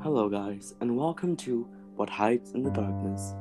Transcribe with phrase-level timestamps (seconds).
[0.00, 3.34] Hello, guys, and welcome to What Hides in the Darkness.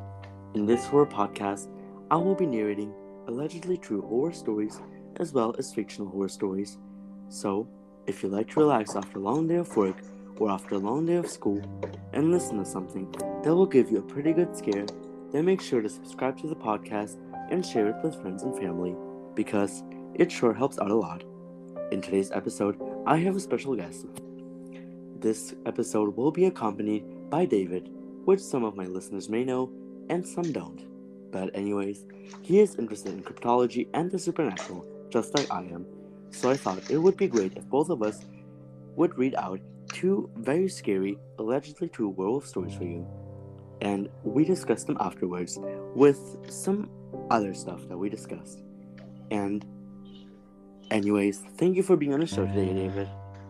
[0.56, 1.70] In this horror podcast,
[2.10, 2.92] I will be narrating
[3.28, 4.82] allegedly true horror stories
[5.18, 6.80] as well as fictional horror stories.
[7.30, 7.68] So,
[8.08, 10.02] if you like to relax after a long day of work
[10.38, 11.62] or after a long day of school
[12.14, 13.12] and listen to something
[13.44, 14.88] that will give you a pretty good scare,
[15.32, 17.18] then make sure to subscribe to the podcast
[17.52, 18.96] and share it with friends and family
[19.36, 19.84] because
[20.16, 21.24] it sure helps out a lot.
[21.92, 24.06] In today's episode, I have a special guest.
[25.20, 27.90] This episode will be accompanied by David,
[28.26, 29.72] which some of my listeners may know
[30.10, 30.86] and some don't.
[31.32, 32.06] But, anyways,
[32.42, 35.86] he is interested in cryptology and the supernatural, just like I am.
[36.30, 38.26] So I thought it would be great if both of us
[38.96, 39.60] would read out
[39.92, 43.08] two very scary, allegedly true werewolf stories for you.
[43.82, 45.60] And we discussed them afterwards
[45.96, 46.20] with
[46.50, 46.90] some
[47.32, 48.64] other stuff that we discussed.
[49.32, 49.66] And,
[50.92, 53.10] anyways, thank you for being on the show today, David.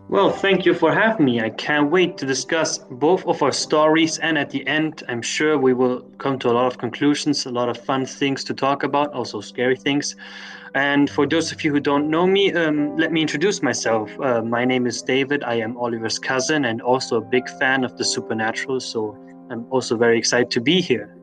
[0.10, 1.42] Well, thank you for having me.
[1.42, 5.58] I can't wait to discuss both of our stories, and at the end, I'm sure
[5.58, 8.84] we will come to a lot of conclusions, a lot of fun things to talk
[8.84, 10.16] about, also scary things.
[10.76, 14.12] And for those of you who don't know me, um, let me introduce myself.
[14.20, 15.44] Uh, my name is David.
[15.44, 19.18] I am Oliver's cousin and also a big fan of the supernatural, so
[19.50, 21.16] I'm also very excited to be here.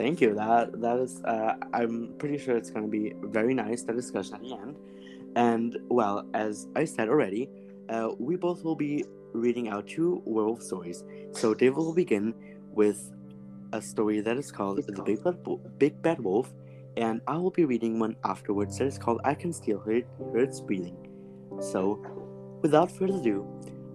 [0.00, 0.34] Thank you.
[0.34, 1.22] That that is.
[1.24, 4.76] Uh, I'm pretty sure it's going to be very nice the discussion at the end.
[5.36, 7.50] And well, as I said already,
[7.90, 11.04] uh, we both will be reading out two werewolf stories.
[11.32, 12.32] So David will begin
[12.72, 13.12] with
[13.74, 15.36] a story that is called "The Big Bad,
[15.78, 16.50] Big Bad Wolf,"
[16.96, 20.44] and I will be reading one afterwards that is called "I Can Still Hear, hear
[20.48, 20.96] Its Breathing."
[21.60, 22.00] So,
[22.62, 23.46] without further ado,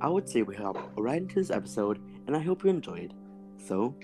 [0.02, 1.98] I would say we hop right into this episode,
[2.28, 3.16] and I hope you enjoyed.
[3.58, 3.96] So,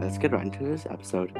[0.00, 1.30] let's get right into this episode.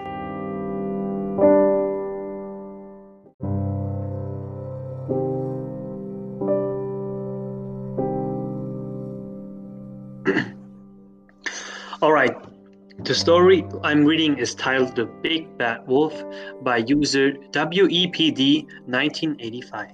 [12.02, 12.34] All right.
[13.04, 16.22] The story I'm reading is titled The Big Bad Wolf
[16.62, 19.90] by user WEPD1985.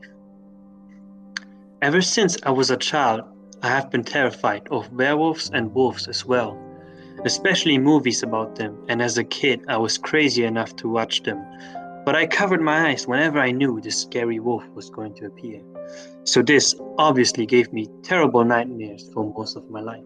[1.83, 3.23] Ever since I was a child,
[3.62, 6.59] I have been terrified of werewolves and wolves as well,
[7.25, 11.44] especially movies about them, and as a kid, I was crazy enough to watch them.
[12.04, 15.60] But I covered my eyes whenever I knew the scary wolf was going to appear.
[16.25, 20.05] So, this obviously gave me terrible nightmares for most of my life.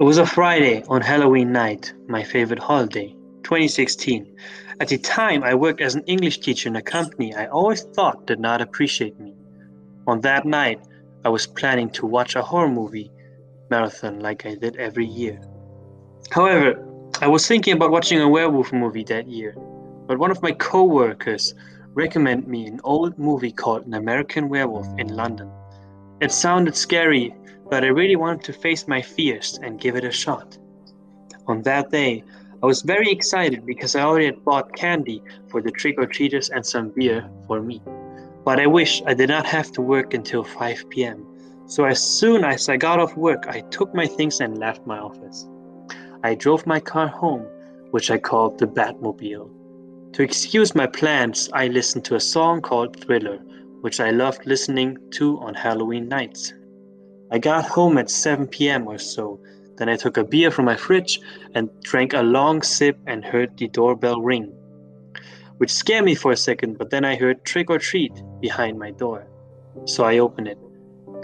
[0.00, 4.34] It was a Friday on Halloween night, my favorite holiday, 2016.
[4.80, 8.26] At the time, I worked as an English teacher in a company I always thought
[8.26, 9.34] did not appreciate me.
[10.06, 10.80] On that night,
[11.24, 13.10] I was planning to watch a horror movie
[13.70, 15.40] marathon like I did every year.
[16.30, 16.86] However,
[17.20, 19.54] I was thinking about watching a werewolf movie that year,
[20.06, 21.54] but one of my co-workers
[21.94, 25.50] recommended me an old movie called An American Werewolf in London.
[26.20, 27.34] It sounded scary
[27.70, 30.58] but I really wanted to face my fears and give it a shot.
[31.46, 32.24] On that day,
[32.62, 36.50] I was very excited because I already had bought candy for the trick or treaters
[36.50, 37.80] and some beer for me.
[38.44, 41.24] But I wish I did not have to work until 5 p.m.
[41.66, 44.98] So as soon as I got off work, I took my things and left my
[44.98, 45.48] office.
[46.22, 47.46] I drove my car home,
[47.92, 49.50] which I called the Batmobile.
[50.12, 53.38] To excuse my plans, I listened to a song called Thriller,
[53.80, 56.52] which I loved listening to on Halloween nights.
[57.30, 58.86] I got home at 7 p.m.
[58.86, 59.40] or so.
[59.78, 61.20] Then I took a beer from my fridge
[61.54, 64.52] and drank a long sip and heard the doorbell ring,
[65.56, 68.90] which scared me for a second, but then I heard trick or treat behind my
[68.90, 69.26] door.
[69.86, 70.58] So I opened it,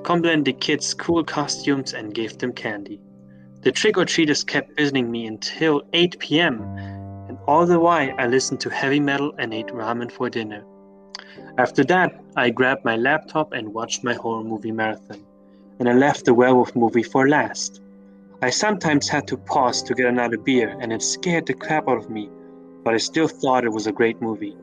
[0.04, 2.98] complimented the kids' cool costumes, and gave them candy.
[3.66, 6.62] The trick or treaters kept visiting me until 8 p.m.,
[7.28, 10.64] and all the while I listened to heavy metal and ate ramen for dinner.
[11.58, 15.26] After that, I grabbed my laptop and watched my horror movie marathon
[15.80, 17.80] and I left the werewolf movie for last.
[18.40, 21.98] I sometimes had to pause to get another beer, and it scared the crap out
[21.98, 22.30] of me,
[22.84, 24.56] but I still thought it was a great movie.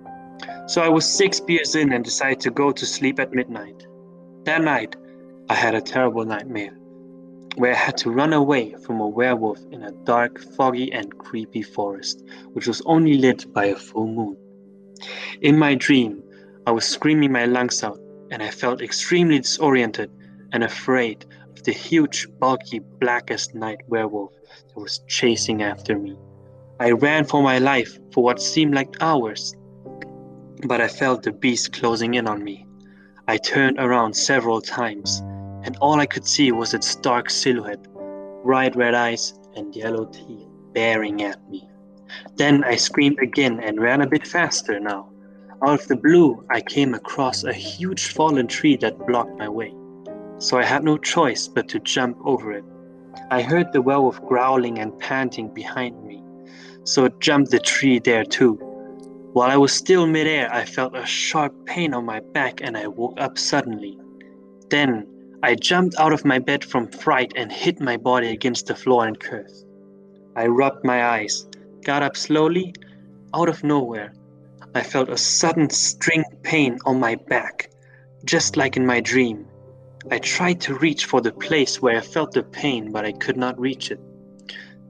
[0.68, 3.86] So I was six beers in and decided to go to sleep at midnight.
[4.46, 4.96] That night,
[5.50, 6.78] I had a terrible nightmare
[7.56, 11.62] where I had to run away from a werewolf in a dark, foggy, and creepy
[11.62, 12.24] forest,
[12.54, 14.38] which was only lit by a full moon.
[15.42, 16.24] In my dream,
[16.66, 18.00] I was screaming my lungs out,
[18.32, 20.10] and I felt extremely disoriented
[20.52, 24.34] and afraid of the huge, bulky, blackest night werewolf
[24.68, 26.18] that was chasing after me.
[26.80, 29.56] I ran for my life for what seemed like hours,
[30.68, 32.66] but I felt the beast closing in on me.
[33.28, 35.22] I turned around several times,
[35.64, 37.88] and all I could see was its dark silhouette,
[38.44, 41.70] bright red eyes, and yellow teeth baring at me.
[42.36, 45.10] Then I screamed again and ran a bit faster now.
[45.66, 49.74] Out of the blue, I came across a huge fallen tree that blocked my way,
[50.38, 52.66] so I had no choice but to jump over it.
[53.32, 56.22] I heard the werewolf growling and panting behind me,
[56.84, 58.56] so I jumped the tree there too.
[59.34, 62.88] While I was still midair, I felt a sharp pain on my back and I
[62.88, 63.98] woke up suddenly.
[64.70, 65.08] Then
[65.44, 69.06] I jumped out of my bed from fright and hit my body against the floor
[69.06, 69.66] and cursed.
[70.38, 71.46] I rubbed my eyes,
[71.84, 72.74] got up slowly,
[73.34, 74.14] out of nowhere.
[74.74, 77.70] I felt a sudden string pain on my back,
[78.24, 79.46] just like in my dream.
[80.10, 83.36] I tried to reach for the place where I felt the pain, but I could
[83.36, 84.00] not reach it.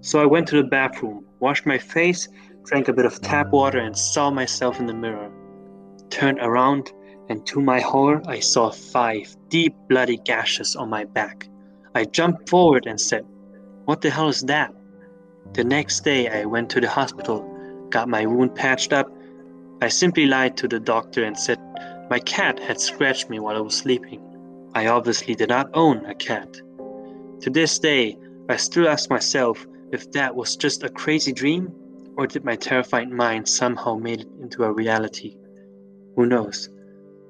[0.01, 2.27] So I went to the bathroom, washed my face,
[2.65, 5.31] drank a bit of tap water, and saw myself in the mirror.
[6.11, 6.91] Turned around,
[7.29, 11.47] and to my horror, I saw five deep bloody gashes on my back.
[11.95, 13.25] I jumped forward and said,
[13.85, 14.73] What the hell is that?
[15.53, 17.41] The next day, I went to the hospital,
[17.89, 19.11] got my wound patched up,
[19.83, 21.59] I simply lied to the doctor and said
[22.09, 24.21] my cat had scratched me while I was sleeping.
[24.73, 26.53] I obviously did not own a cat.
[27.41, 28.17] To this day,
[28.47, 31.73] I still ask myself if that was just a crazy dream
[32.15, 35.35] or did my terrified mind somehow made it into a reality.
[36.15, 36.69] Who knows?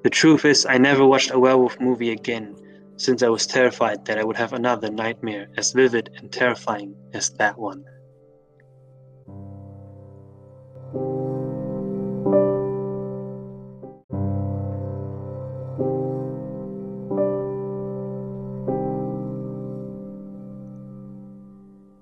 [0.04, 2.54] The truth is, I never watched a werewolf movie again
[2.98, 7.30] since I was terrified that I would have another nightmare as vivid and terrifying as
[7.38, 7.86] that one.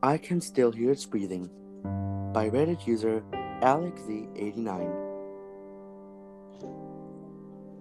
[0.03, 1.49] I Can Still Hear Its Breathing
[2.35, 3.23] by Reddit user
[3.63, 5.03] AlexZ89.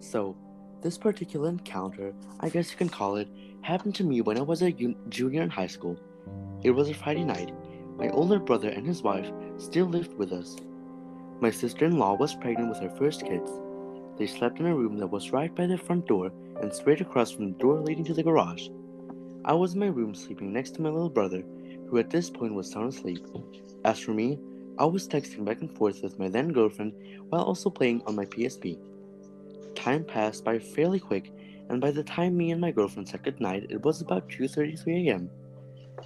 [0.01, 0.35] So,
[0.81, 3.29] this particular encounter, I guess you can call it,
[3.61, 5.95] happened to me when I was a un- junior in high school.
[6.63, 7.53] It was a Friday night.
[7.97, 10.57] My older brother and his wife still lived with us.
[11.39, 13.51] My sister in law was pregnant with her first kids.
[14.17, 16.31] They slept in a room that was right by the front door
[16.61, 18.69] and straight across from the door leading to the garage.
[19.45, 21.43] I was in my room sleeping next to my little brother
[21.87, 23.23] who at this point was sound asleep.
[23.85, 24.39] As for me,
[24.79, 26.93] I was texting back and forth with my then girlfriend
[27.29, 28.79] while also playing on my PSP.
[29.75, 31.31] Time passed by fairly quick,
[31.69, 35.29] and by the time me and my girlfriend said goodnight, it was about 2:33 a.m.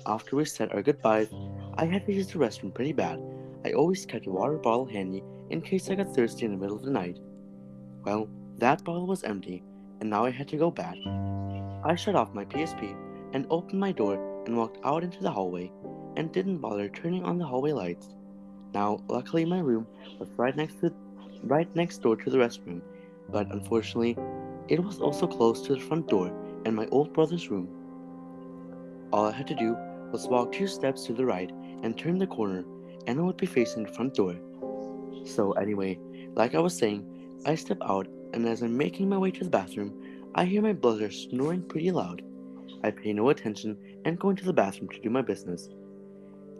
[0.06, 1.30] After we said our goodbyes,
[1.76, 3.22] I had to use the restroom pretty bad.
[3.66, 6.76] I always kept a water bottle handy in case I got thirsty in the middle
[6.76, 7.20] of the night.
[8.04, 9.64] Well, that bottle was empty,
[10.00, 10.98] and now I had to go bad.
[11.84, 12.96] I shut off my PSP
[13.34, 15.72] and opened my door and walked out into the hallway
[16.16, 18.16] and didn't bother turning on the hallway lights.
[18.74, 19.88] Now, luckily my room
[20.20, 20.94] was right next to
[21.44, 22.82] right next door to the restroom,
[23.30, 24.18] but unfortunately,
[24.68, 26.32] it was also close to the front door
[26.66, 27.70] and my old brother's room.
[29.12, 29.78] All I had to do
[30.12, 31.52] was walk two steps to the right
[31.84, 32.66] and turn the corner,
[33.08, 34.36] and I would be facing the front door.
[35.26, 36.00] So, anyway,
[36.34, 37.06] like I was saying,
[37.46, 39.94] I step out, and as I'm making my way to the bathroom,
[40.36, 42.22] I hear my brother snoring pretty loud.
[42.84, 45.70] I pay no attention and go into the bathroom to do my business.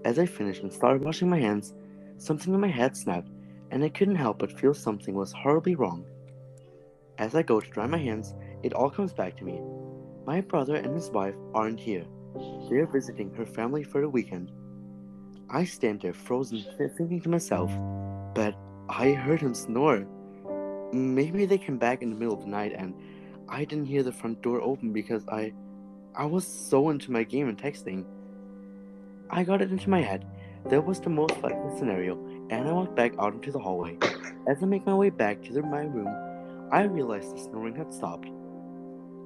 [0.06, 1.74] As I finish and start washing my hands,
[2.18, 3.30] something in my head snapped,
[3.72, 6.06] and I couldn't help but feel something was horribly wrong.
[7.18, 8.34] As I go to dry my hands,
[8.64, 9.62] it all comes back to me.
[10.26, 12.06] My brother and his wife aren't here.
[12.70, 14.52] They are visiting her family for the weekend.
[15.50, 16.66] I stand there frozen,
[16.98, 17.72] thinking to myself,
[18.34, 18.56] but
[18.90, 20.06] I heard him snore.
[20.92, 22.94] Maybe they came back in the middle of the night and
[23.48, 25.54] I didn't hear the front door open because I
[26.16, 28.06] I was so into my game and texting.
[29.30, 30.26] I got it into my head.
[30.70, 32.18] That was the most likely scenario,
[32.50, 33.98] and I walked back out into the hallway.
[34.48, 36.08] As I make my way back to the, my room,
[36.72, 38.30] I realized the snoring had stopped.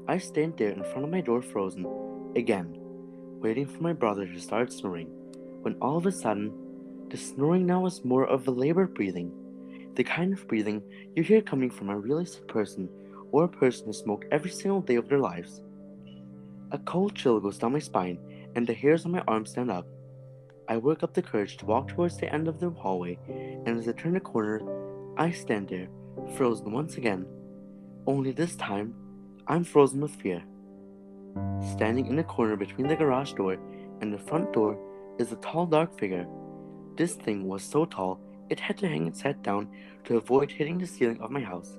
[0.08, 1.86] I stand there in front of my door frozen,
[2.36, 2.76] again,
[3.40, 5.08] waiting for my brother to start snoring,
[5.62, 6.52] when all of a sudden,
[7.10, 9.32] the snoring now was more of a labored breathing.
[9.96, 10.84] The kind of breathing
[11.16, 12.90] you hear coming from a really sick person
[13.32, 15.62] or a person who smoked every single day of their lives.
[16.72, 18.20] A cold chill goes down my spine,
[18.56, 19.88] and the hairs on my arms stand up.
[20.68, 23.18] I work up the courage to walk towards the end of the hallway,
[23.66, 24.62] and as I turn the corner,
[25.18, 25.88] I stand there,
[26.36, 27.26] frozen once again.
[28.08, 28.94] Only this time,
[29.48, 30.44] I'm frozen with fear.
[31.72, 33.58] Standing in the corner between the garage door
[34.02, 34.78] and the front door
[35.18, 36.28] is a tall, dark figure.
[36.96, 39.70] This thing was so tall, it had to hang its head down
[40.06, 41.78] to avoid hitting the ceiling of my house.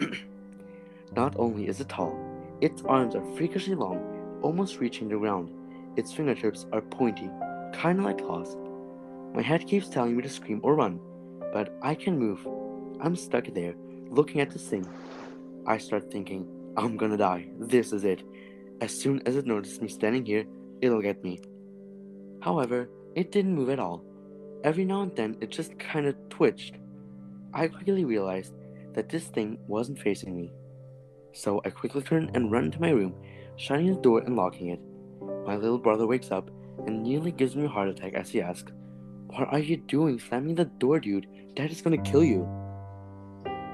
[1.16, 2.18] Not only is it tall,
[2.60, 5.50] its arms are freakishly long almost reaching the ground.
[5.96, 7.30] Its fingertips are pointy,
[7.72, 8.56] kinda like claws.
[9.34, 11.00] My head keeps telling me to scream or run,
[11.52, 12.46] but I can't move.
[13.04, 13.74] I'm stuck there,
[14.10, 14.86] looking at the thing.
[15.66, 17.48] I start thinking, I'm gonna die.
[17.58, 18.22] This is it.
[18.80, 20.44] As soon as it notices me standing here,
[20.80, 21.40] it'll get me.
[22.40, 24.04] However, it didn't move at all.
[24.62, 26.76] Every now and then, it just kinda twitched.
[27.52, 28.54] I quickly realized
[28.92, 30.52] that this thing wasn't facing me.
[31.32, 33.16] So I quickly turn and run into my room,
[33.56, 34.80] shutting the door and locking it.
[35.44, 36.52] My little brother wakes up
[36.86, 38.70] and nearly gives me a heart attack as he asks,
[39.26, 41.26] What are you doing slamming the door, dude?
[41.56, 42.61] Dad is gonna kill you.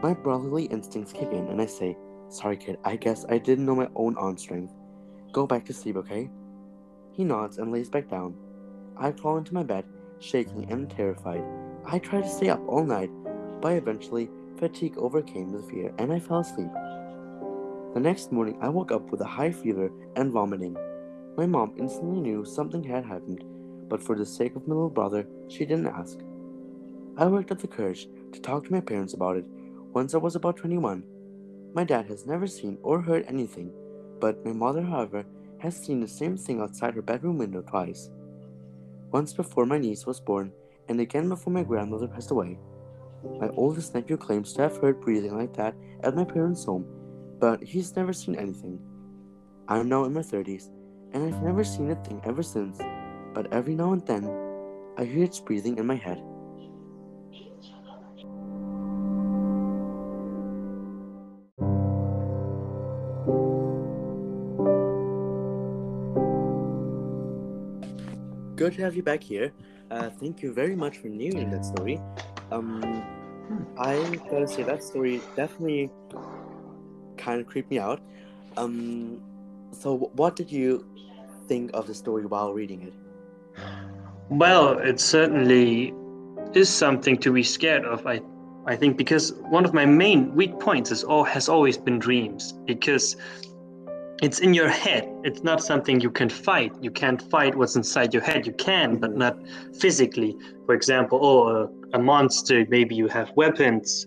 [0.01, 1.97] My brotherly instincts kick in and I say,
[2.29, 4.73] Sorry, kid, I guess I didn't know my own arm strength.
[5.33, 6.31] Go back to sleep, okay?
[7.11, 8.37] He nods and lays back down.
[8.97, 9.85] I crawl into my bed,
[10.21, 11.43] shaking and terrified.
[11.85, 13.11] I try to stay up all night,
[13.61, 16.71] but eventually fatigue overcame the fear and I fell asleep.
[17.95, 20.77] The next morning, I woke up with a high fever and vomiting.
[21.37, 23.43] My mom instantly knew something had happened,
[23.89, 26.21] but for the sake of my little brother, she didn't ask.
[27.17, 29.45] I worked up the courage to talk to my parents about it
[29.93, 31.03] once I was about 21.
[31.75, 33.73] My dad has never seen or heard anything,
[34.21, 35.25] but my mother, however,
[35.59, 38.11] has seen the same thing outside her bedroom window twice.
[39.11, 40.53] Once before my niece was born,
[40.89, 42.59] and again before my grandmother passed away.
[43.41, 46.87] My oldest nephew claims to have heard breathing like that at my parents' home,
[47.41, 48.79] but he's never seen anything.
[49.69, 50.71] I'm now in my 30s,
[51.13, 52.79] and I've never seen a thing ever since,
[53.35, 54.31] but every now and then,
[54.97, 56.23] I hear its breathing in my head.
[68.69, 69.51] Good to have you back here.
[69.91, 71.99] Uh, thank you very much for narrating that story.
[72.53, 73.03] Um,
[73.79, 73.95] I
[74.31, 75.91] gotta say that story definitely
[77.17, 78.03] kind of creeped me out.
[78.59, 79.23] Um,
[79.73, 80.85] so what did you
[81.47, 82.93] think of the story while reading it?
[84.29, 85.95] Well, it certainly
[86.53, 88.07] is something to be scared of.
[88.07, 88.21] I,
[88.67, 92.53] I think because one of my main weak points is all has always been dreams
[92.67, 93.17] because
[94.21, 95.09] it's in your head.
[95.23, 96.73] It's not something you can fight.
[96.81, 98.47] You can't fight what's inside your head.
[98.47, 99.39] You can, but not
[99.79, 100.37] physically.
[100.67, 102.67] For example, oh, a, a monster.
[102.69, 104.07] Maybe you have weapons,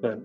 [0.00, 0.20] but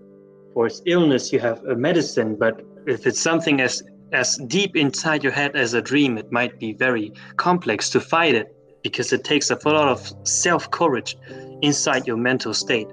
[0.54, 2.36] for its illness you have a medicine.
[2.36, 6.58] But if it's something as as deep inside your head as a dream, it might
[6.58, 11.16] be very complex to fight it because it takes a lot of self courage
[11.62, 12.88] inside your mental state.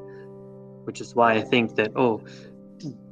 [0.83, 2.23] Which is why I think that oh,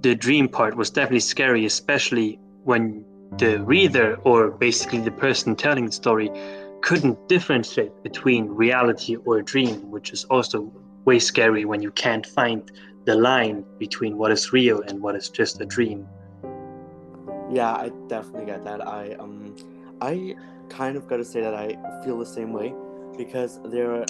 [0.02, 3.06] the dream part was definitely scary, especially when
[3.38, 6.30] the reader or basically the person telling the story
[6.82, 10.70] couldn't differentiate between reality or a dream, which is also
[11.06, 12.70] way scary when you can't find
[13.06, 16.06] the line between what is real and what is just a dream.
[17.50, 18.86] Yeah, I definitely get that.
[18.86, 19.56] I um
[20.02, 20.36] I
[20.68, 21.68] kind of got to say that I
[22.04, 22.74] feel the same way
[23.18, 24.06] because there are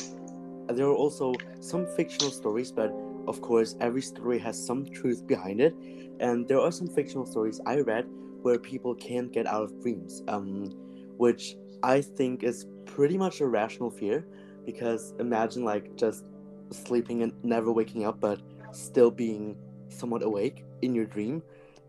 [0.69, 2.91] there are also some fictional stories, but
[3.27, 5.75] of course every story has some truth behind it,
[6.19, 8.07] and there are some fictional stories I read
[8.41, 10.71] where people can't get out of dreams, um,
[11.17, 14.25] which I think is pretty much a rational fear
[14.65, 16.25] because imagine like just
[16.71, 18.41] sleeping and never waking up but
[18.71, 19.57] still being
[19.89, 21.41] somewhat awake in your dream.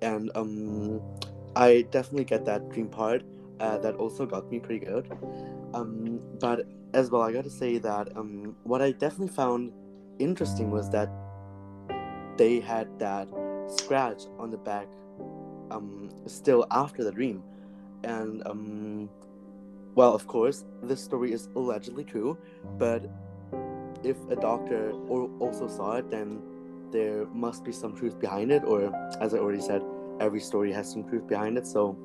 [0.02, 1.00] And um,
[1.56, 3.22] i definitely get that dream part
[3.58, 5.10] uh, that also got me pretty good.
[5.74, 9.72] Um, but as well i gotta say that um, what i definitely found
[10.18, 11.10] interesting was that
[12.36, 13.28] they had that
[13.66, 14.86] scratch on the back
[15.70, 17.42] um, still after the dream.
[18.04, 19.10] And, um,
[19.94, 22.38] well, of course, this story is allegedly true,
[22.78, 23.10] but
[24.04, 26.40] if a doctor or also saw it, then
[26.92, 29.82] there must be some truth behind it, or as I already said,
[30.20, 31.96] every story has some truth behind it, so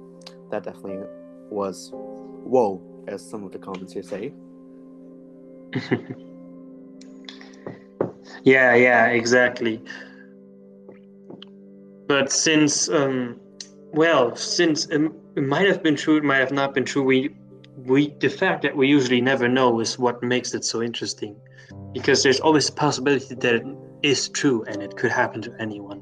[0.49, 1.05] that definitely
[1.49, 4.33] was whoa, as some of the comments here say.
[8.43, 9.81] yeah, yeah, exactly.
[12.07, 13.39] But since um,
[13.93, 15.01] well, since it,
[15.35, 17.03] it might have been true, it might have not been true.
[17.03, 17.35] We,
[17.77, 21.35] we, the fact that we usually never know is what makes it so interesting,
[21.93, 23.65] because there's always a possibility that it
[24.01, 26.01] is true and it could happen to anyone.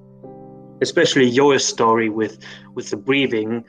[0.82, 2.40] Especially your story with
[2.74, 3.64] with the breathing,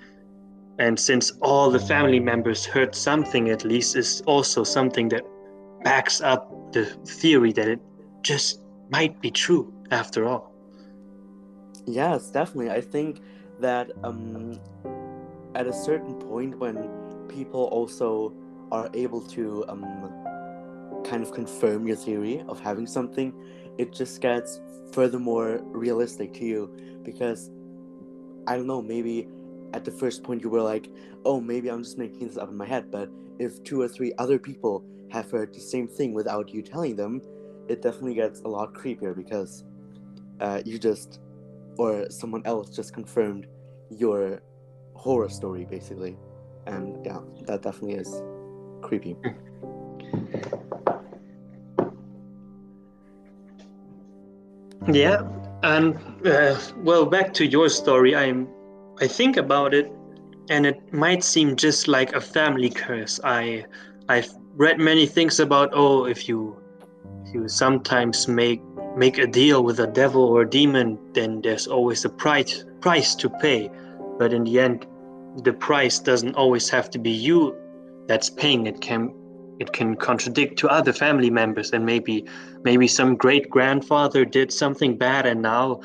[0.78, 5.22] and since all the family members heard something, at least is also something that
[5.84, 7.80] backs up the theory that it
[8.22, 10.54] just might be true after all.
[11.86, 12.70] Yes, definitely.
[12.70, 13.20] I think
[13.62, 14.60] that um,
[15.54, 16.88] at a certain point when
[17.28, 18.34] people also
[18.70, 20.12] are able to um,
[21.04, 23.32] kind of confirm your theory of having something,
[23.78, 24.60] it just gets
[24.92, 27.50] furthermore realistic to you because
[28.46, 29.28] I don't know, maybe
[29.72, 30.88] at the first point you were like,
[31.24, 34.12] oh, maybe I'm just making this up in my head, but if two or three
[34.18, 37.20] other people have heard the same thing without you telling them,
[37.68, 39.64] it definitely gets a lot creepier because
[40.40, 41.20] uh, you just
[41.78, 43.46] or someone else just confirmed
[43.90, 44.42] your
[44.94, 46.16] horror story basically.
[46.66, 48.22] And yeah that definitely is
[48.82, 49.16] creepy.
[54.92, 55.22] Yeah
[55.62, 58.48] And uh, well, back to your story, I'm
[59.00, 59.90] I think about it,
[60.50, 63.20] and it might seem just like a family curse.
[63.22, 63.64] I
[64.08, 66.56] I've read many things about oh, if you
[67.24, 68.60] if you sometimes make
[68.96, 73.14] make a deal with a devil or a demon, then there's always a price price
[73.16, 73.70] to pay.
[74.18, 74.86] But in the end,
[75.44, 77.56] the price doesn't always have to be you
[78.06, 78.66] that's paying.
[78.66, 79.14] It can
[79.58, 82.24] it can contradict to other family members and maybe
[82.64, 85.80] maybe some great grandfather did something bad and now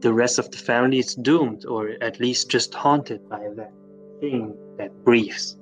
[0.00, 3.72] the rest of the family is doomed or at least just haunted by that
[4.20, 5.56] thing that breathes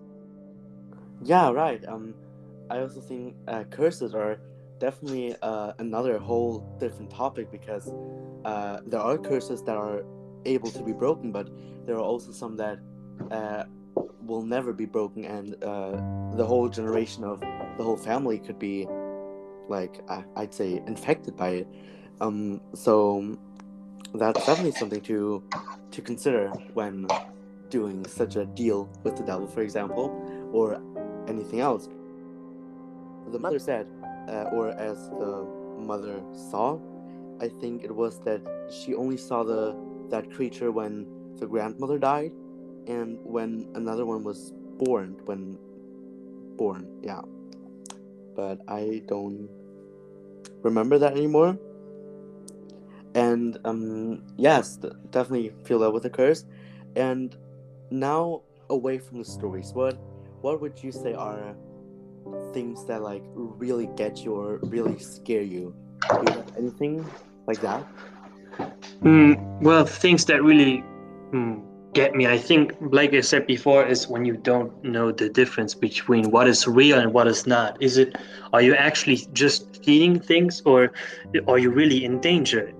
[1.22, 1.82] Yeah, right.
[1.88, 2.14] Um,
[2.70, 4.38] I also think uh, curses are
[4.78, 7.92] definitely uh, another whole different topic because
[8.45, 10.04] uh, there are curses that are
[10.45, 11.49] able to be broken, but
[11.87, 12.78] there are also some that
[13.30, 13.64] uh,
[14.23, 15.92] will never be broken, and uh,
[16.37, 18.87] the whole generation of the whole family could be,
[19.68, 20.00] like,
[20.37, 21.68] I'd say, infected by it.
[22.21, 23.37] Um, so
[24.14, 25.42] that's definitely something to
[25.90, 27.06] to consider when
[27.71, 30.11] doing such a deal with the devil, for example,
[30.52, 30.80] or
[31.28, 31.88] anything else.
[33.33, 33.87] The mother said,
[34.28, 35.47] uh, or as the
[35.78, 36.78] mother saw,
[37.40, 38.40] I think it was that
[38.71, 39.76] she only saw the
[40.11, 41.06] that creature when
[41.38, 42.33] the grandmother died,
[42.87, 45.16] and when another one was born.
[45.25, 45.59] When
[46.56, 47.23] born, yeah.
[48.35, 49.49] But I don't
[50.62, 51.59] remember that anymore.
[53.14, 54.78] And um, yes,
[55.11, 56.45] definitely feel that with the curse.
[56.97, 57.37] And
[57.90, 59.99] now away from the stories, what
[60.42, 61.56] what would you say are
[62.52, 65.75] things that like really get you or really scare you?
[66.11, 67.06] Do you have anything
[67.47, 67.85] like that?
[69.02, 70.83] Mm, well, things that really
[71.33, 71.62] mm,
[71.97, 75.75] get me, I think, like I said before, is when you don't know the difference
[75.75, 77.80] between what is real and what is not.
[77.80, 78.16] Is it,
[78.52, 80.92] are you actually just feeling things or
[81.49, 82.73] are you really in danger?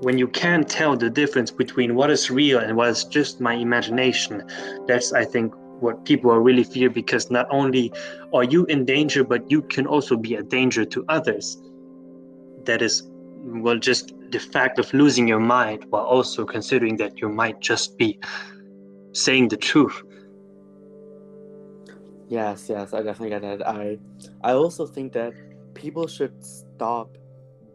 [0.00, 3.54] When you can't tell the difference between what is real and what is just my
[3.54, 4.42] imagination,
[4.86, 7.92] that's, I think, what people are really fear because not only
[8.32, 11.60] are you in danger, but you can also be a danger to others.
[12.64, 13.02] That is,
[13.44, 17.98] well, just the fact of losing your mind while also considering that you might just
[17.98, 18.18] be
[19.12, 20.02] saying the truth.
[22.28, 23.68] Yes, yes, I definitely get that.
[23.68, 23.98] I
[24.42, 25.34] I also think that
[25.74, 27.18] people should stop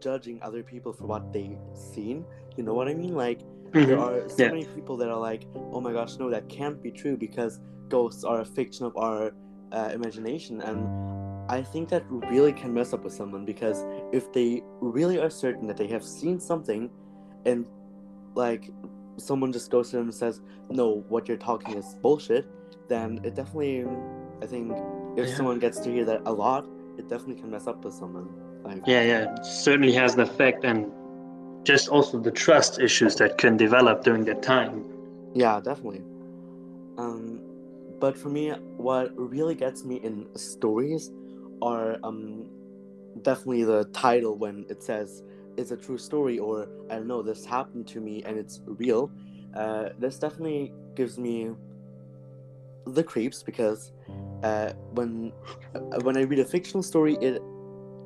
[0.00, 2.24] judging other people for what they've seen.
[2.56, 3.14] You know what I mean?
[3.14, 3.40] Like
[3.72, 4.00] there Mhm.
[4.00, 4.50] are so Yeah.
[4.50, 8.24] many people that are like, "Oh my gosh, no, that can't be true because ghosts
[8.24, 9.32] are a fiction of our
[9.72, 10.80] uh, imagination." And
[11.50, 15.66] I think that really can mess up with someone because if they really are certain
[15.66, 16.88] that they have seen something,
[17.44, 17.66] and
[18.34, 18.70] like
[19.16, 22.46] someone just goes to them and says, "No, what you're talking is bullshit,"
[22.88, 23.84] then it definitely,
[24.42, 24.72] I think,
[25.16, 25.36] if Yeah.
[25.36, 26.64] someone gets to hear that a lot,
[26.98, 28.28] it definitely can mess up with someone.
[28.64, 30.86] Like, Yeah, yeah, it certainly has an effect, and
[31.64, 34.84] just also the trust issues that can develop during that time.
[35.34, 36.02] Yeah, definitely.
[36.98, 37.40] Um,
[38.00, 41.10] but for me, what really gets me in stories
[41.62, 42.46] are um,
[43.22, 45.22] definitely the title when it says
[45.56, 49.10] it's a true story or I don't know this happened to me and it's real.
[49.54, 51.50] Uh, this definitely gives me
[52.86, 53.92] the creeps because
[54.42, 55.32] uh, when
[55.74, 57.42] uh, when I read a fictional story, it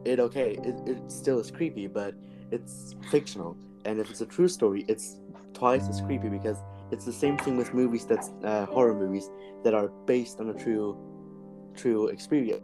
[0.05, 2.15] it okay, it, it still is creepy, but
[2.51, 3.57] it's fictional.
[3.85, 5.21] And if it's a true story, it's
[5.53, 6.57] twice as creepy because
[6.95, 9.29] it's the same thing with movies that's uh, horror movies
[9.65, 10.97] that are based on a true
[11.75, 12.63] true experience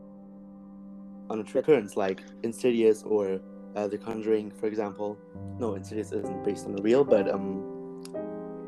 [1.30, 3.40] on a true occurrence like insidious or
[3.74, 5.18] uh, the conjuring for example.
[5.58, 7.46] No insidious isn't based on a real but um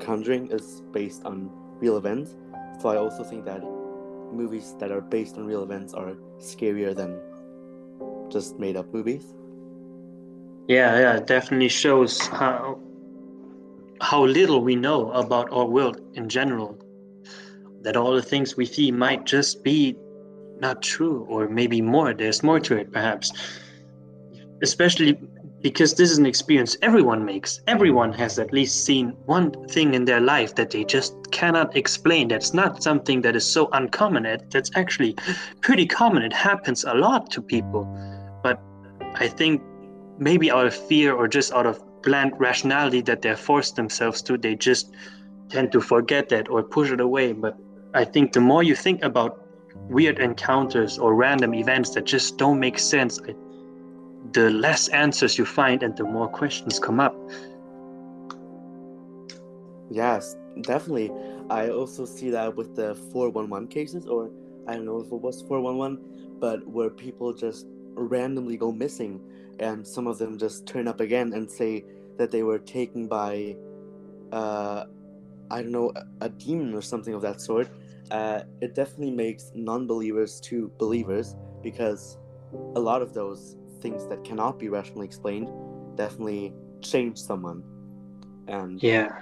[0.01, 1.49] conjuring is based on
[1.81, 2.37] real events.
[2.81, 3.63] So i also think that
[4.33, 7.21] movies that are based on real events are scarier than
[8.31, 9.25] just made up movies.
[10.69, 12.81] Yeah, yeah, it definitely shows how
[14.03, 16.77] how little we know about our world in general.
[17.83, 19.97] That all the things we see might just be
[20.59, 22.13] not true, or maybe more.
[22.13, 23.33] There's more to it, perhaps.
[24.61, 25.19] Especially
[25.61, 27.61] because this is an experience everyone makes.
[27.69, 32.27] Everyone has at least seen one thing in their life that they just cannot explain.
[32.27, 34.25] That's not something that is so uncommon.
[34.51, 35.17] That's actually
[35.61, 36.25] pretty common.
[36.25, 37.85] It happens a lot to people.
[38.43, 38.61] But
[39.15, 39.63] I think
[40.19, 44.37] maybe out of fear or just out of bland rationality that they're forced themselves to,
[44.37, 44.93] they just
[45.49, 47.33] tend to forget that or push it away.
[47.33, 47.57] But
[47.95, 49.47] I think the more you think about
[49.89, 53.21] weird encounters or random events that just don't make sense,
[54.33, 57.17] the less answers you find and the more questions come up.
[59.91, 61.11] Yes, definitely.
[61.51, 64.31] I also see that with the 411 cases, or
[64.67, 69.21] I don't know if it was 411, but where people just randomly go missing
[69.59, 71.85] and some of them just turn up again and say
[72.19, 73.57] that they were taken by,
[74.33, 74.85] uh,
[75.51, 77.69] I don't know, a, demon or something of that sort,
[78.11, 82.19] uh, it definitely makes non-believers to believers because
[82.77, 85.49] a lot of those things that cannot be rationally explained
[85.97, 87.63] definitely change someone,
[88.49, 89.19] and Yeah.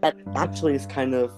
[0.00, 1.32] that actually is kind of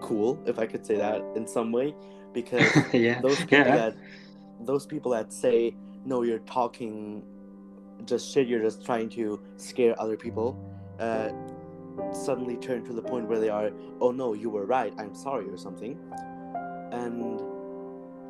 [0.00, 1.94] cool if I could say that in some way
[2.32, 3.20] because yeah.
[3.20, 3.76] those people Yeah.
[3.76, 3.96] that
[4.60, 5.74] those people that say
[6.04, 7.22] no you're talking
[8.04, 10.58] just shit you're just trying to scare other people
[11.00, 11.30] uh,
[12.12, 15.48] suddenly turn to the point where they are oh no you were right i'm sorry
[15.48, 15.98] or something
[16.92, 17.40] and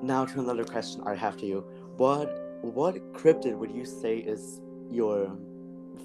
[0.03, 1.65] now to another question i have to you
[1.97, 4.61] what what cryptid would you say is
[4.91, 5.31] your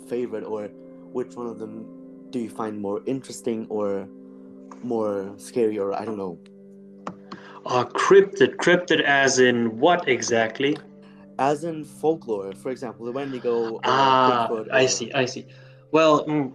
[0.08, 0.68] favorite or
[1.12, 1.86] which one of them
[2.30, 4.08] do you find more interesting or
[4.84, 6.38] more scary or i don't know
[7.66, 8.56] Uh, cryptid.
[8.56, 10.78] Cryptid as in what exactly?
[11.40, 15.48] As in folklore for example the wendigo or Ah, Bigfoot I see, I see.
[15.92, 16.54] Well, mm,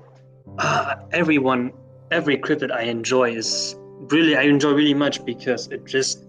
[0.59, 1.73] uh, everyone,
[2.11, 3.77] every cryptid I enjoy is
[4.11, 6.25] really, I enjoy really much because it just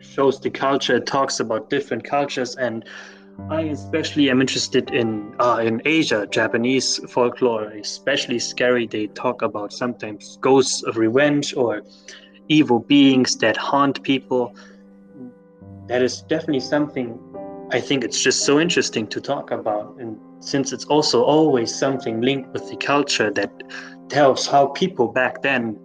[0.00, 2.84] shows the culture, it talks about different cultures, and
[3.48, 8.86] I especially am interested in uh, in Asia, Japanese folklore, especially scary.
[8.86, 11.82] They talk about sometimes ghosts of revenge or
[12.48, 14.54] evil beings that haunt people.
[15.88, 17.18] That is definitely something
[17.72, 19.96] I think it's just so interesting to talk about.
[19.98, 23.50] And since it's also always something linked with the culture that
[24.08, 25.78] tells how people back then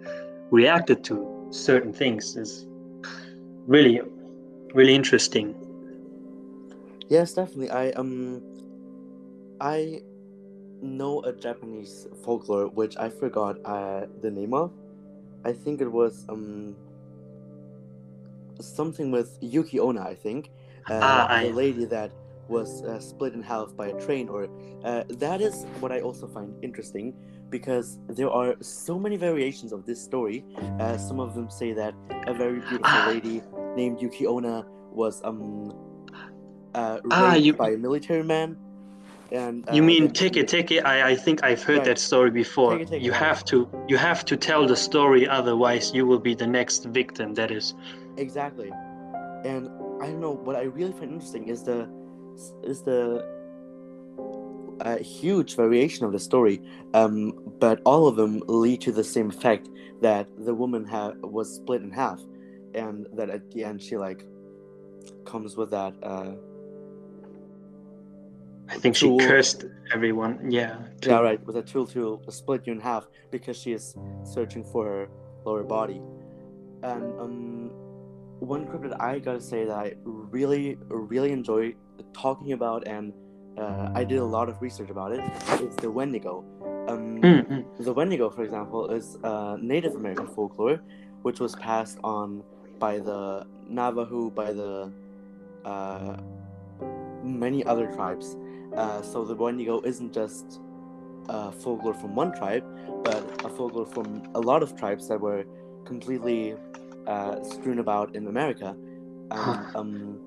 [0.52, 2.68] reacted to certain things is
[3.68, 4.02] really,
[4.74, 5.56] really interesting.
[7.10, 7.70] Yes, definitely.
[7.72, 8.42] I um
[9.62, 10.02] I
[10.82, 14.72] know a Japanese folklore which I forgot uh the name of.
[15.46, 16.76] I think it was um
[18.60, 20.52] something with Yuki Onna, I think.
[20.90, 22.12] Uh, Ah, I- the lady that
[22.48, 24.48] was uh, split in half by a train or
[24.86, 27.14] uh, that is what I also find interesting
[27.50, 30.46] because there are so many variations of this story.
[30.80, 31.94] Uh, some of them say that
[32.28, 33.08] a very beautiful Ah.
[33.08, 33.42] lady
[33.76, 35.74] named Yuki Onna was um
[36.74, 38.58] uh, Ah, raped you- by a military man.
[39.30, 40.82] And You uh, mean teke, teke?
[40.86, 41.86] I, I think I've heard Right.
[41.88, 42.78] that story before.
[42.78, 43.20] Teke, teke, you right.
[43.28, 47.34] have to, you have to tell the story, otherwise you will be the next victim.
[47.34, 47.74] That is,
[48.16, 48.72] Exactly,
[49.44, 49.70] and
[50.02, 51.90] I don't know what I really find interesting is the
[52.64, 53.26] is the
[54.82, 56.62] uh, huge variation of the story,
[56.94, 59.70] um, but all of them lead to the same effect
[60.02, 62.22] that the woman ha- was split in half,
[62.76, 64.24] and that at the end she like
[65.26, 65.94] comes with that.
[66.04, 66.34] Uh,
[68.70, 70.52] I think she cursed everyone.
[70.52, 70.78] Yeah.
[71.02, 71.44] to- Yeah, right.
[71.48, 75.10] With a tool to split you in half because she is searching for her
[75.46, 76.02] lower body.
[76.84, 77.72] And um,
[78.40, 81.76] one cryptid I gotta say that I really, really enjoy
[82.14, 83.14] talking about, and
[83.58, 85.22] uh, I did a lot of research about it,
[85.62, 86.44] is the Wendigo.
[86.88, 87.84] Um, Mm, mm.
[87.84, 90.80] the Wendigo, for example, is uh, Native American folklore,
[91.24, 92.44] which was passed on
[92.80, 94.92] by the Navajo, by the
[95.66, 96.18] uh,
[97.24, 98.38] many other tribes.
[98.76, 100.62] Uh, so the Wendigo isn't just
[101.30, 102.64] uh, folklore from one tribe,
[103.04, 105.44] but a folklore from a lot of tribes that were
[105.86, 106.56] completely
[107.08, 108.76] uh, strewn about in America.
[109.32, 110.20] And, um,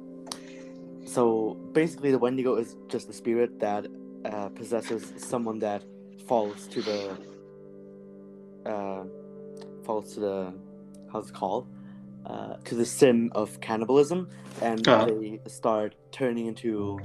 [1.06, 3.86] so basically, the Wendigo is just a spirit that
[4.24, 5.82] uh, possesses someone that
[6.26, 7.00] falls to the
[8.66, 9.04] uh,
[9.84, 10.54] falls to the
[11.12, 11.66] how's it called
[12.26, 14.28] uh, to the sin of cannibalism,
[14.60, 15.06] and Ah.
[15.06, 16.98] they start turning into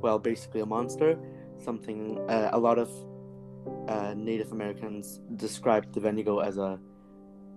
[0.00, 1.18] well, basically a monster.
[1.58, 2.90] Something uh, a lot of
[3.88, 6.78] uh, Native Americans described the Wendigo as a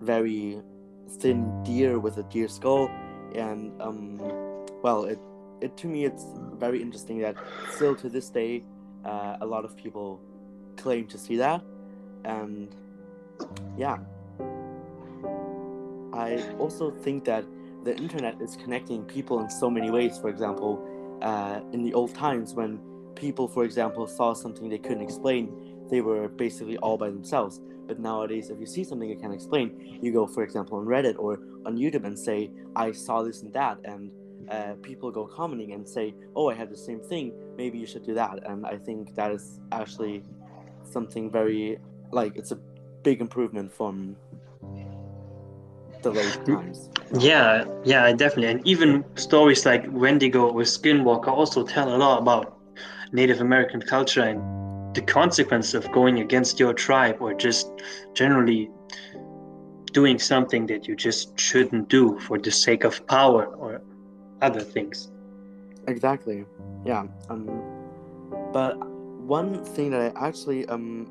[0.01, 0.61] very
[1.07, 2.89] thin deer with a deer skull,
[3.35, 4.17] and um,
[4.81, 5.19] well, it
[5.61, 7.35] it to me it's very interesting that
[7.71, 8.63] still to this day
[9.05, 10.19] uh, a lot of people
[10.75, 11.61] claim to see that,
[12.23, 12.75] and
[13.77, 13.97] yeah,
[16.13, 17.45] I also think that
[17.83, 20.17] the internet is connecting people in so many ways.
[20.17, 20.83] For example,
[21.21, 22.79] uh, in the old times when
[23.15, 25.51] people, for example, saw something they couldn't explain,
[25.89, 27.61] they were basically all by themselves.
[27.87, 31.15] But nowadays, if you see something you can't explain, you go, for example, on Reddit
[31.17, 33.79] or on YouTube and say, I saw this and that.
[33.85, 34.11] And
[34.49, 37.33] uh, people go commenting and say, Oh, I had the same thing.
[37.55, 38.47] Maybe you should do that.
[38.47, 40.23] And I think that is actually
[40.83, 41.79] something very,
[42.11, 42.59] like, it's a
[43.03, 44.15] big improvement from
[46.01, 46.89] the late times.
[47.17, 48.51] Yeah, yeah, definitely.
[48.51, 52.57] And even stories like Wendigo or Skinwalker also tell a lot about
[53.11, 54.56] Native American culture and
[54.97, 57.71] the consequence of going against your tribe or just
[58.15, 58.71] generally
[59.93, 63.79] doing something that you just shouldn't do for the sake of power or
[64.41, 65.11] other things.
[65.87, 66.45] Exactly.
[66.83, 67.03] Yeah.
[67.29, 67.45] Um,
[68.51, 68.73] but
[69.37, 71.07] one thing that I actually um,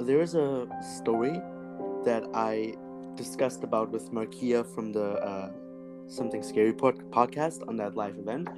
[0.00, 0.66] there is a
[0.98, 1.40] story
[2.04, 2.74] that I
[3.14, 5.50] discussed about with Markia from the uh,
[6.08, 8.48] Something Scary pod- podcast on that live event,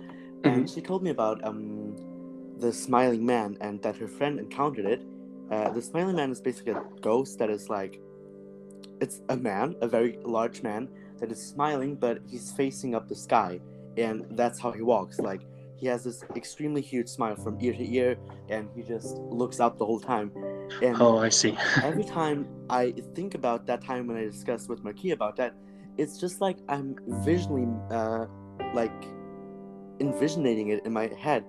[0.42, 1.83] and she told me about um,
[2.58, 5.02] the Smiling Man and that her friend encountered it.
[5.50, 8.00] Uh, the Smiling Man is basically a ghost that is like,
[9.00, 10.88] it's a man, a very large man
[11.18, 13.60] that is smiling, but he's facing up the sky,
[13.96, 15.18] and that's how he walks.
[15.18, 15.42] Like
[15.76, 18.16] he has this extremely huge smile from ear to ear,
[18.48, 20.32] and he just looks up the whole time.
[20.82, 21.56] And Oh, I see.
[21.82, 25.54] every time I think about that time when I discussed with Marquis about that,
[25.98, 28.26] it's just like I'm visually, uh,
[28.72, 28.92] like,
[30.00, 31.44] envisioning it in my head,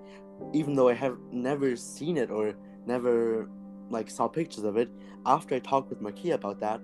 [0.53, 2.55] even though I have never seen it or
[2.85, 3.49] never,
[3.89, 4.89] like, saw pictures of it.
[5.25, 6.81] After I talked with Marquis about that,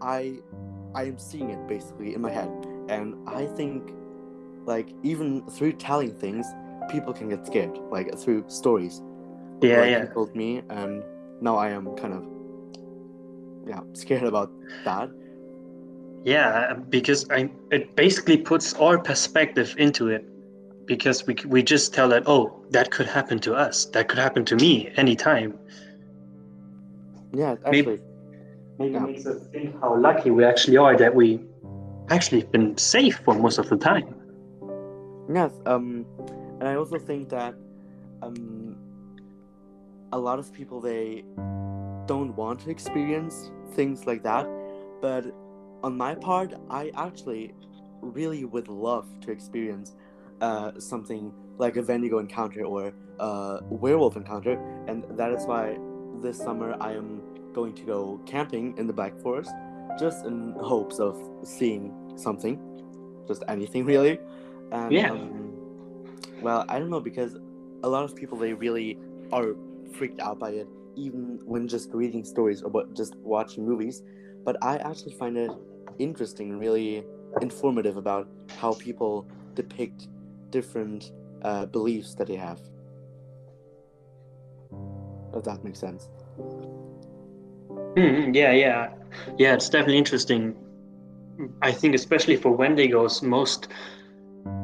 [0.00, 0.38] I,
[0.94, 2.50] I am seeing it basically in my head,
[2.88, 3.92] and I think,
[4.66, 6.46] like, even through telling things,
[6.88, 9.02] people can get scared, like through stories
[9.62, 10.04] Yeah, like yeah.
[10.12, 11.02] told me, and
[11.40, 12.24] now I am kind of
[13.66, 14.50] yeah scared about
[14.84, 15.10] that.
[16.24, 20.24] Yeah, because I it basically puts our perspective into it.
[20.86, 24.44] Because we we just tell that oh that could happen to us, that could happen
[24.46, 25.58] to me anytime.
[27.32, 28.00] Yeah, Maybe- actually,
[28.78, 29.00] Maybe Yeah.
[29.00, 31.40] makes us think how lucky we actually are that we
[32.08, 34.14] actually have been safe for most of the time.
[35.32, 35.52] yes.
[35.66, 36.04] Um,
[36.58, 37.54] and I also think that
[38.22, 38.76] um,
[40.12, 41.24] a lot of people they
[42.06, 44.46] don't want to experience things like that,
[45.00, 45.24] but
[45.82, 47.54] on my part, I actually
[48.00, 49.94] really would love to experience
[50.42, 55.78] uh, something like a Vendigo encounter or a werewolf encounter, and that is why
[56.20, 57.22] this summer I am
[57.54, 59.52] going to go camping in the Black Forest,
[59.98, 62.58] just in hopes of seeing something,
[63.28, 64.18] just anything really.
[64.72, 65.12] And, Yeah.
[65.12, 65.38] Um,
[66.40, 67.36] well, I don't know because
[67.84, 68.98] a lot of people they really
[69.32, 69.54] are
[69.92, 74.02] freaked out by it, even when just reading stories or just watching movies.
[74.44, 75.52] But I actually find it
[76.00, 77.04] interesting and really
[77.40, 78.28] informative about
[78.58, 80.08] how people depict
[80.52, 81.10] different
[81.42, 82.60] uh, beliefs that they have.
[85.34, 86.08] If that makes sense.
[87.96, 88.90] Mhm, yeah, yeah,
[89.38, 89.54] yeah.
[89.54, 90.54] It's definitely interesting.
[91.62, 93.68] I think especially for Wendigos, most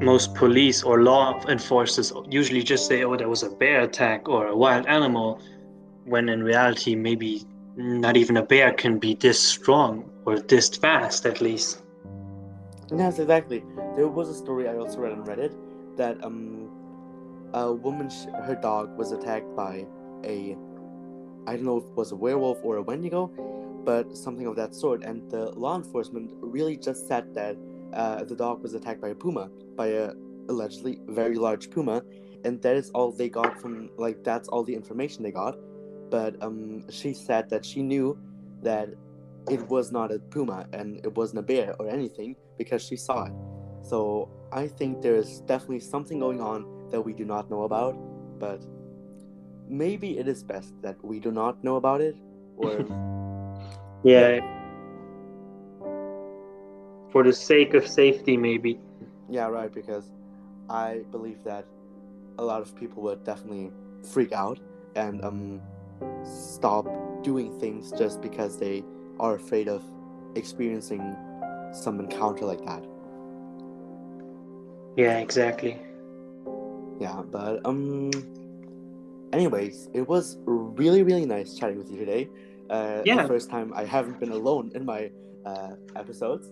[0.01, 4.47] most police or law enforcers usually just say, "Oh, there was a bear attack or
[4.47, 5.41] a wild animal,"
[6.05, 7.43] when in reality, maybe
[7.77, 11.83] not even a bear can be this strong or this fast, at least.
[12.91, 13.65] Yes, exactly.
[13.97, 15.55] There was a story I also read on Reddit
[15.99, 16.71] that um,
[17.53, 19.87] a woman, sh- her dog was attacked by
[20.25, 20.57] a,
[21.47, 23.31] I don't know if it was a werewolf or a Wendigo,
[23.85, 25.05] but something of that sort.
[25.05, 27.57] And the law enforcement really just said that
[27.93, 30.13] uh, the dog was attacked by a puma, by a
[30.49, 32.03] allegedly very large puma,
[32.45, 35.57] and that is all they got from like that's all the information they got.
[36.11, 38.19] But um, she said that she knew
[38.63, 38.89] that
[39.51, 43.25] it was not a puma and it wasn't a bear or anything because she saw
[43.25, 43.33] it.
[43.83, 47.95] So I think there is definitely something going on that we do not know about,
[48.39, 48.65] but
[49.69, 52.17] maybe it is best that we do not know about it,
[52.57, 52.71] or
[54.05, 54.41] Yeah.
[57.11, 58.79] For the sake of safety, maybe.
[59.29, 60.13] yeah, right, because
[60.71, 61.65] I believe that
[62.39, 63.73] a lot of people would definitely
[64.13, 64.61] freak out
[64.95, 65.61] and um
[66.25, 66.87] stop
[67.23, 68.85] doing things just because they
[69.19, 69.83] are afraid of
[70.37, 71.17] experiencing
[71.73, 72.85] some encounter like that.
[74.99, 75.79] Yeah, exactly.
[76.99, 78.11] Yeah, but um
[79.33, 82.29] anyways, it was really really nice chatting with you today.
[82.69, 83.23] Uh Yeah.
[83.23, 85.11] the first time I haven't been alone in my
[85.47, 86.51] uh episodes.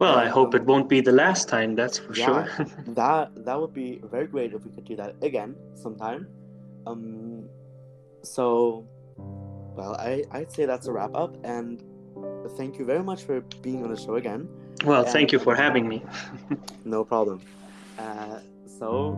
[0.00, 1.76] Well, I Um, hope it won't be the last time.
[1.76, 2.24] That's for Yeah.
[2.26, 2.66] sure.
[3.00, 6.26] That that would be very great if we could do that again sometime.
[6.86, 7.44] Um
[8.24, 8.86] so
[9.76, 11.84] well, I I'd say that's a wrap up and
[12.56, 14.48] thank you very much for being on the show again.
[14.88, 15.12] well, Yeah.
[15.12, 15.98] thank you for having me.
[16.96, 17.38] No problem.
[17.98, 19.16] Uh, so,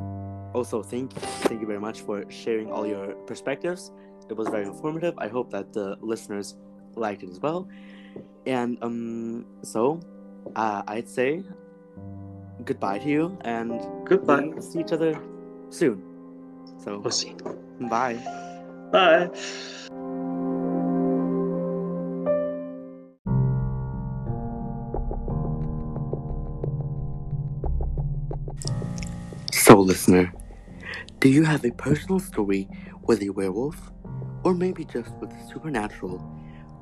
[0.55, 1.13] also thank
[1.49, 3.91] thank you very much for sharing all your perspectives.
[4.29, 5.15] It was very informative.
[5.19, 6.57] I hope that the listeners
[6.97, 7.69] liked it as well.
[8.47, 10.01] And um, so,
[10.57, 11.43] uh, I'd say
[12.65, 14.51] goodbye to you, and Goodbye.
[14.61, 15.19] see each other
[15.71, 16.03] soon.
[16.79, 17.35] So, We'll see.
[17.81, 18.19] bye.
[18.93, 19.31] Bye.
[29.65, 30.31] So, listener,
[31.21, 32.69] do you have a personal story
[33.05, 33.81] with a werewolf,
[34.45, 36.21] or maybe just with the supernatural,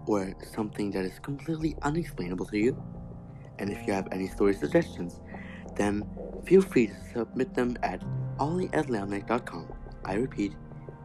[0.08, 2.82] or something that is completely unexplainable to you?
[3.60, 5.20] And if you have any story suggestions,
[5.76, 6.02] then
[6.44, 8.02] feel free to submit them at
[8.40, 9.72] ollie at lamnek.com.
[10.04, 10.52] I repeat,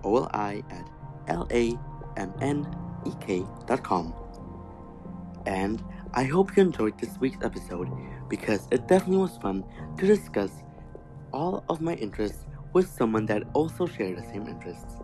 [0.04, 0.90] oli at
[1.28, 1.78] L A
[2.18, 4.16] M N E K.com.
[5.46, 5.84] And
[6.16, 7.88] I hope you enjoyed this week's episode
[8.30, 9.64] because it definitely was fun
[10.00, 10.64] to discuss
[11.38, 14.96] all of my interests with someone that also shared the same interests.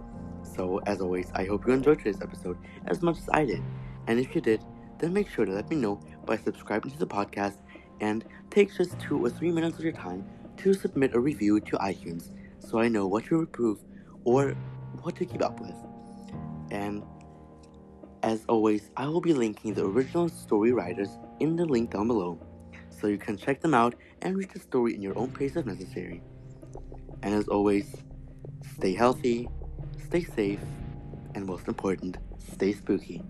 [0.56, 3.62] So, as always, I hope you enjoyed today's episode as much as I did.
[4.08, 4.65] And if you did,
[4.98, 7.58] then make sure to let me know by subscribing to the podcast
[8.02, 10.26] and take just two or three minutes of your time
[10.58, 13.80] to submit a review to iTunes so I know what to improve
[14.24, 14.56] or
[15.04, 15.76] what to keep up with.
[16.72, 17.04] And
[18.24, 22.39] as always, I will be linking the original story writers in the link down below
[23.04, 25.66] so you can check them out and read the story in your own pace if
[25.66, 26.22] necessary.
[27.22, 27.94] And as always,
[28.78, 29.50] stay healthy,
[30.06, 30.62] stay safe,
[31.36, 32.16] and most important,
[32.54, 33.22] stay spooky.